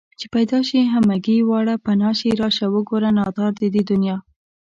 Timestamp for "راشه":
2.39-2.67